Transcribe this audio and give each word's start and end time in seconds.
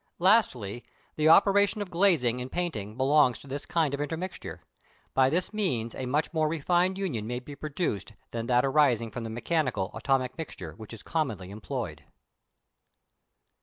Lastly, 0.17 0.83
the 1.15 1.29
operation 1.29 1.79
of 1.79 1.91
glazing 1.91 2.39
in 2.39 2.49
painting 2.49 2.97
belongs 2.97 3.37
to 3.37 3.45
this 3.45 3.67
kind 3.67 3.93
of 3.93 4.01
intermixture; 4.01 4.63
by 5.13 5.29
this 5.29 5.53
means 5.53 5.93
a 5.93 6.07
much 6.07 6.33
more 6.33 6.49
refined 6.49 6.97
union 6.97 7.27
may 7.27 7.39
be 7.39 7.55
produced 7.55 8.13
than 8.31 8.47
that 8.47 8.65
arising 8.65 9.11
from 9.11 9.23
the 9.23 9.29
mechanical, 9.29 9.91
atomic 9.93 10.35
mixture 10.39 10.73
which 10.73 10.91
is 10.91 11.03
commonly 11.03 11.51
employed. 11.51 12.03